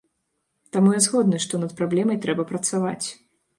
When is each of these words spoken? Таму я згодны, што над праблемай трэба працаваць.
Таму 0.77 0.93
я 0.97 1.01
згодны, 1.07 1.37
што 1.45 1.61
над 1.65 1.77
праблемай 1.83 2.21
трэба 2.27 2.49
працаваць. 2.55 3.07